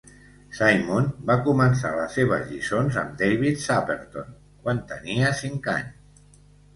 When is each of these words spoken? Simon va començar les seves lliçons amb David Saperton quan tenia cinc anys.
Simon 0.59 1.09
va 1.29 1.33
començar 1.47 1.91
les 1.97 2.15
seves 2.19 2.47
lliçons 2.53 2.97
amb 3.01 3.13
David 3.19 3.61
Saperton 3.65 4.33
quan 4.65 4.81
tenia 4.93 5.31
cinc 5.43 5.69
anys. 5.75 6.41